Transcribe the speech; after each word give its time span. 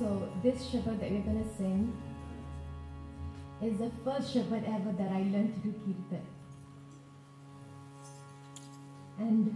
So 0.00 0.30
this 0.42 0.62
Shabad 0.68 0.98
that 1.00 1.10
we're 1.10 1.20
gonna 1.20 1.44
sing 1.58 1.92
is 3.60 3.76
the 3.80 3.90
first 4.02 4.34
Shabad 4.34 4.66
ever 4.74 4.92
that 4.92 5.12
I 5.12 5.18
learned 5.32 5.52
to 5.56 5.60
do 5.60 5.72
kirtan. 5.80 6.24
And 9.18 9.54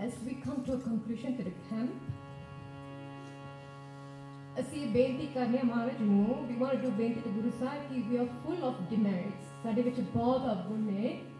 as 0.00 0.18
we 0.26 0.34
come 0.46 0.64
to 0.64 0.72
a 0.72 0.80
conclusion 0.80 1.36
to 1.36 1.44
the 1.44 1.54
camp, 1.70 1.92
see 4.68 4.86
Bainti 4.98 5.32
Karya 5.32 5.62
Maharaj 5.62 6.00
Mo, 6.00 6.44
we 6.48 6.56
want 6.56 6.72
to 6.72 6.78
do 6.78 6.90
Bainti 6.90 7.22
the 7.22 7.30
Guru 7.30 7.52
Sahib, 7.60 8.10
we 8.10 8.18
are 8.18 8.28
full 8.44 8.64
of 8.64 8.90
demerits. 8.90 9.46
Sadhivacha 9.64 10.04
Bodha 10.12 10.66
Gunne. 10.68 11.37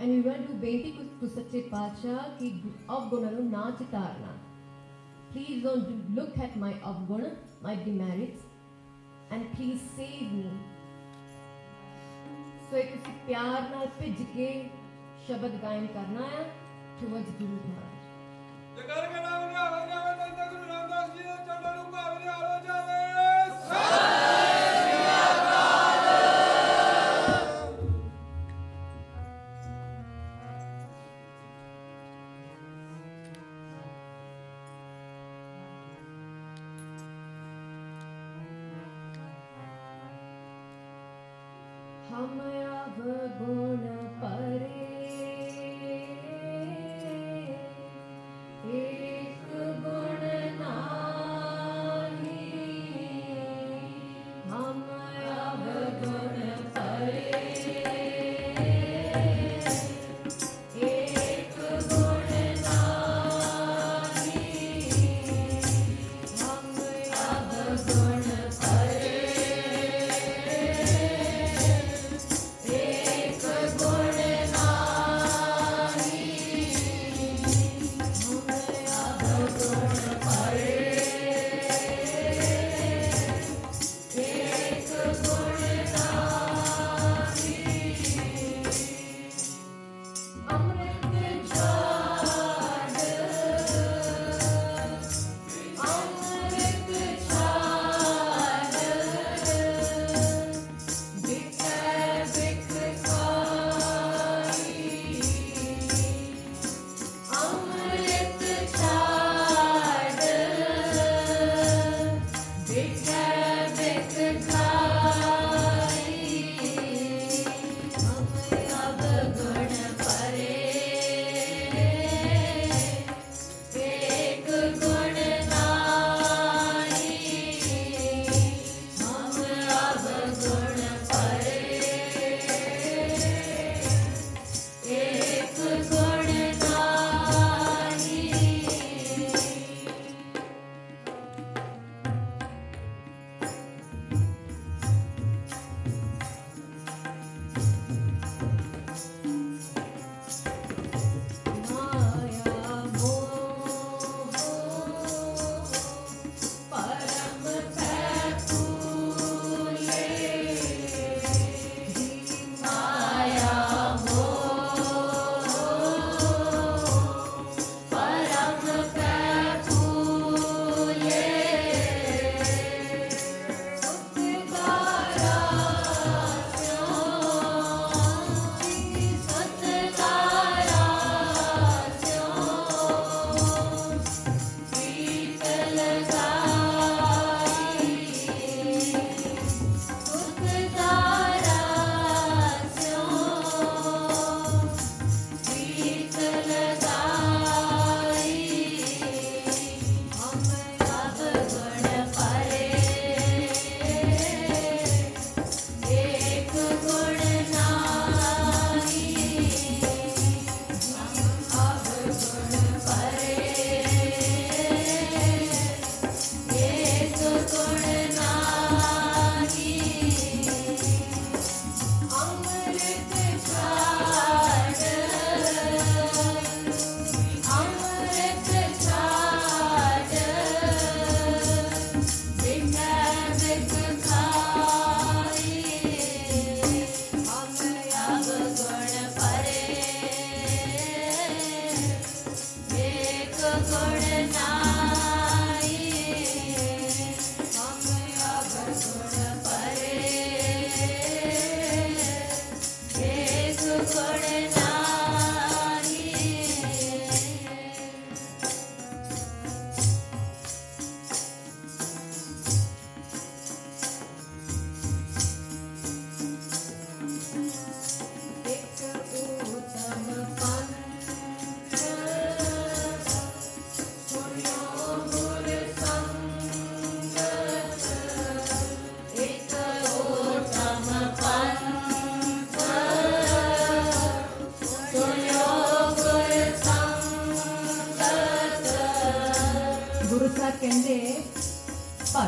And 0.00 0.12
he 0.12 0.20
went 0.20 0.46
to 0.46 0.54
Beti 0.64 0.90
Kusate 1.20 1.70
Pacha 1.70 2.34
ki 2.38 2.48
avgonalo 2.88 3.42
nachitarna. 3.54 4.32
Please 5.32 5.62
don't 5.62 6.14
look 6.14 6.38
at 6.38 6.56
my 6.56 6.72
avgona, 6.90 7.30
my 7.62 7.74
demerits, 7.74 8.42
and 9.30 9.52
please 9.54 9.80
save 9.96 10.32
me. 10.32 10.50
So 12.70 12.76
एक 12.76 12.94
उसे 12.94 13.12
प्यार 13.26 13.68
नाल 13.74 13.86
भिज 14.00 14.18
के 14.36 14.48
शब्द 15.26 15.60
गायन 15.62 15.86
करना 15.94 16.26
है 16.32 16.42
towards 17.00 17.30
Guru 17.38 17.56
Maharaj 17.66 17.98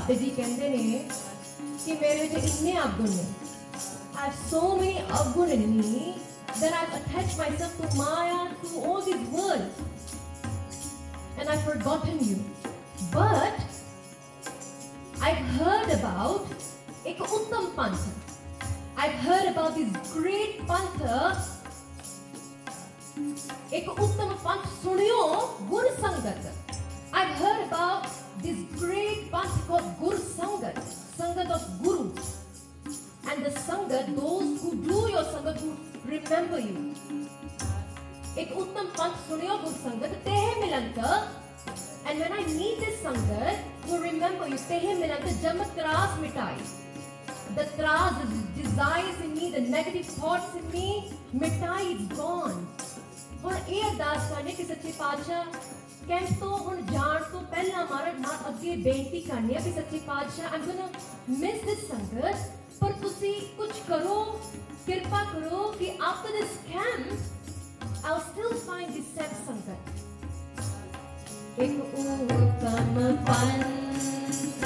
Bhatta 0.01 0.15
ji 0.21 0.29
ਕਹਿੰਦੇ 0.37 0.69
ਨੇ 0.69 0.79
ਕਿ 1.85 1.95
ਮੇਰੇ 2.01 2.25
I've 4.23 4.39
so 4.51 4.61
many 4.79 4.97
avgun 5.17 5.51
in 5.57 5.63
me 5.77 6.15
that 6.61 6.73
I've 6.79 6.95
attached 6.99 7.37
myself 7.41 7.73
to 7.81 7.87
Maya, 7.99 8.39
through 8.61 8.81
all 8.87 9.01
these 9.09 9.25
words, 9.37 9.75
and 11.39 11.45
I've 11.53 11.65
forgotten 11.69 12.17
you. 12.29 12.39
But 13.17 13.59
I've 15.29 15.45
heard 15.59 15.91
about 15.99 16.45
ek 17.13 17.21
uttam 17.37 17.67
pantha. 17.79 18.13
I've 19.03 19.19
heard 19.27 19.47
about 19.53 19.77
this 19.81 19.91
great 20.17 20.55
pantha. 20.71 21.19
Ek 23.81 23.87
uttam 24.07 24.33
panth. 24.47 24.71
I've 27.21 27.35
heard 27.45 27.63
about 27.69 28.20
this 28.43 28.59
great 28.79 29.31
path 29.31 29.53
called 29.69 29.89
Guru 30.01 30.17
Sangat, 30.17 30.77
Sangat 31.19 31.51
of 31.51 31.65
Guru. 31.83 32.09
And 33.29 33.45
the 33.45 33.51
Sangat, 33.51 34.17
those 34.17 34.63
who 34.63 34.75
do 34.77 34.99
your 35.11 35.25
Sangat, 35.25 35.61
who 35.61 35.77
remember 36.07 36.59
you. 36.59 36.95
एक 38.39 38.53
uttam 38.55 38.87
पंथ 38.97 39.15
सुनियो 39.29 39.55
गुरु 39.63 39.77
sangat, 39.85 40.13
tehe 40.25 40.51
मिलंत 40.61 40.99
and 42.07 42.19
when 42.19 42.33
I 42.33 42.45
meet 42.47 42.79
this 42.79 43.03
sangat 43.03 43.59
who 43.87 43.99
remember 44.03 44.47
you 44.49 44.59
tehe 44.69 44.95
मिलंत 45.01 45.27
जम 45.43 45.63
त्रास 45.75 46.19
mitai, 46.21 46.55
the 47.57 47.65
त्रास 47.77 48.23
the 48.23 48.63
desires 48.63 49.21
in 49.25 49.35
me 49.35 49.51
the 49.51 49.61
negative 49.61 50.07
thoughts 50.07 50.55
in 50.55 50.71
me 50.71 51.11
mitai 51.35 51.83
is 51.97 52.07
gone 52.17 52.67
और 53.43 53.59
ear 53.69 53.93
das 53.99 54.31
करने 54.31 54.53
के 54.53 54.65
सच्चे 54.65 54.93
ਕੈਂਪ 56.08 56.40
ਤੋਂ 56.40 56.58
ਹੁਣ 56.58 56.82
ਜਾਣ 56.82 57.24
ਤੋਂ 57.32 57.42
ਪਹਿਲਾਂ 57.42 57.86
ਮਹਾਰਾਜ 57.86 58.20
ਨਾਲ 58.20 58.50
ਅੱਗੇ 58.50 58.76
ਬੇਨਤੀ 58.76 59.22
ਕਰਨੀ 59.22 59.54
ਹੈ 59.54 59.62
ਕਿ 59.62 59.72
ਸੱਚੇ 59.72 60.00
ਪਾਤਸ਼ਾਹ 60.08 60.58
I'm 60.58 60.68
gonna 60.68 60.88
miss 61.36 61.64
this 61.68 61.88
ਸੰਗਤ 61.90 62.38
ਪਰ 62.82 62.92
ਤੁਸੀਂ 63.02 63.34
ਕੁਝ 63.58 63.70
ਕਰੋ 63.88 64.18
ਕਿਰਪਾ 64.86 65.24
ਕਰੋ 65.24 65.72
ਕਿ 65.80 65.92
after 66.10 66.34
this 66.36 66.54
camp 66.68 67.06
I'll 68.04 68.24
still 68.24 68.54
find 68.68 68.98
this 68.98 69.08
same 69.16 69.36
ਸੰਗਤ 69.46 69.94
ਇੱਕ 71.60 71.80
ਉਤਮ 71.80 73.16
ਪੰਥ 73.26 74.66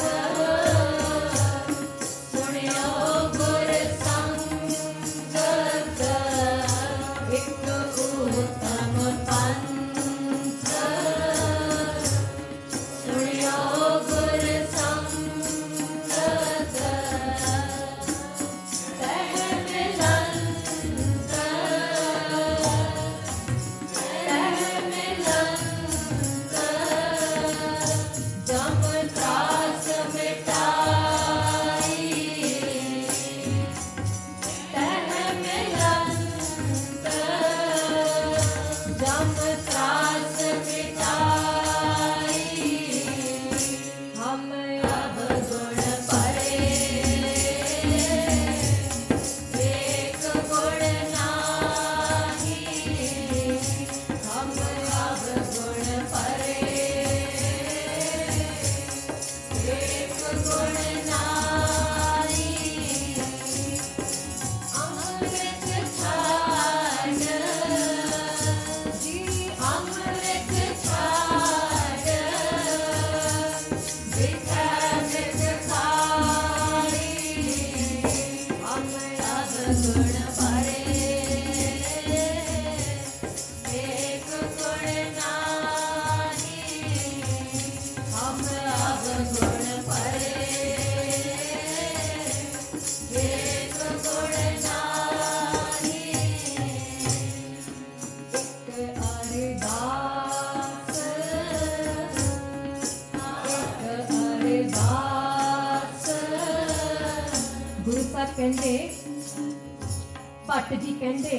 ਜੀ 110.83 110.93
ਕਹਿੰਦੇ 110.99 111.37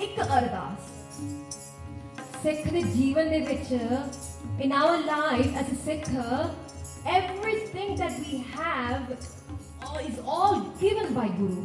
ਇੱਕ 0.00 0.20
ਅਰਦਾਸ 0.20 0.90
ਸਿੱਖ 2.42 2.66
ਦੇ 2.72 2.82
ਜੀਵਨ 2.82 3.28
ਦੇ 3.30 3.38
ਵਿੱਚ 3.40 3.72
in 4.64 4.72
our 4.80 4.98
life 5.06 5.56
as 5.60 5.70
a 5.72 5.76
Sikh 5.86 6.06
everything 7.14 7.88
that 8.00 8.14
we 8.26 8.36
have 8.52 9.08
all- 9.86 10.04
is 10.10 10.20
all 10.34 10.54
given 10.82 11.08
by 11.16 11.26
Guru 11.38 11.64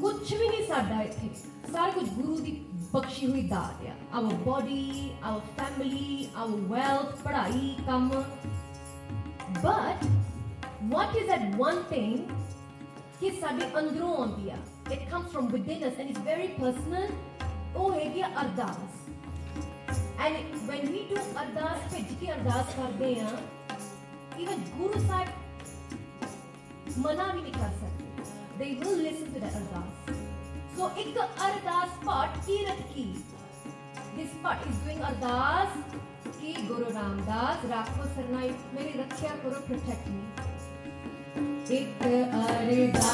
ਕੁਝ 0.00 0.34
ਵੀ 0.34 0.48
ਨਹੀਂ 0.48 0.66
ਸਾਡਾ 0.66 1.02
ਇੱਥੇ 1.02 1.28
ਸਾਰਾ 1.72 1.90
ਕੁਝ 1.92 2.08
ਗੁਰੂ 2.08 2.36
ਦੀ 2.40 2.52
ਬਖਸ਼ੀ 2.92 3.26
ਹੋਈ 3.26 3.42
ਦਾਤ 3.48 3.86
ਆ 3.86 3.94
our 4.20 4.34
body 4.48 4.82
our 5.30 5.40
family 5.60 6.28
our 6.42 6.58
wealth 6.74 7.16
ਪੜ੍ਹਾਈ 7.24 7.74
ਕੰਮ 7.86 8.10
but 9.62 10.04
what 10.90 11.16
is 11.20 11.30
that 11.30 11.46
one 11.60 11.78
thing 11.92 12.18
ਕਿ 13.22 13.30
ਸਾਡੇ 13.40 13.66
ਅੰਦਰੋਂ 13.78 14.16
ਆਉਂਦੀ 14.16 14.50
ਆ 14.50 14.56
it 14.88 15.00
comes 15.12 15.32
from 15.32 15.48
within 15.54 15.82
us 15.86 15.98
and 16.02 16.10
it's 16.12 16.22
very 16.26 16.48
personal 16.58 17.10
ਉਹ 17.76 17.92
ਹੈਗੀ 17.94 18.20
ਆ 18.20 18.28
ਅਰਦਾਸ 18.40 19.06
and 20.26 20.54
when 20.70 20.86
we 20.92 21.02
do 21.10 21.18
ਅਰਦਾਸ 21.42 21.92
ਭਿੱਜ 21.94 22.14
ਕੇ 22.20 22.32
ਅਰਦਾਸ 22.32 22.74
ਕਰਦੇ 22.76 23.14
ਆ 23.20 23.30
even 24.38 24.64
ਗੁਰੂ 24.78 25.00
ਸਾਹਿਬ 25.06 26.98
ਮਨਾ 26.98 27.26
ਵੀ 27.32 27.42
ਨਹੀਂ 27.42 27.52
ਕਰ 27.52 27.72
ਸਕਦੇ 27.80 28.06
they 28.60 28.70
will 28.80 28.98
listen 29.06 29.34
to 29.34 29.44
that 29.44 29.56
ਅਰਦਾਸ 29.58 30.10
so 30.78 30.90
ਇੱਕ 31.04 31.18
ਅਰਦਾਸ 31.18 32.04
ਪਾਠ 32.06 32.38
ਕੀਰਤ 32.46 32.82
ਕੀ 32.94 33.12
this 34.16 34.36
part 34.44 34.68
is 34.70 34.76
doing 34.84 35.02
ਅਰਦਾਸ 35.08 35.76
ਕਿ 36.40 36.54
ਗੁਰੂ 36.68 36.92
ਰਾਮਦਾਸ 36.94 37.64
ਰਾਖੋ 37.70 38.04
ਸਰਨਾਈ 38.14 38.50
ਮੇਰੀ 38.74 38.98
ਰੱਖਿਆ 38.98 39.30
ਕਰੋ 39.42 39.60
protect 39.68 40.10
me 40.12 40.51
अर्जा 41.71 43.13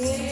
Yeah. 0.00 0.29